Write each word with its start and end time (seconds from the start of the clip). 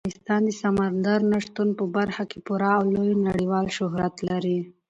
افغانستان 0.09 0.41
د 0.47 0.51
سمندر 0.61 1.19
نه 1.31 1.37
شتون 1.45 1.69
په 1.79 1.85
برخه 1.97 2.23
کې 2.29 2.37
پوره 2.45 2.71
او 2.79 2.85
لوی 2.95 3.13
نړیوال 3.29 3.67
شهرت 3.77 4.15
لري. 4.29 4.57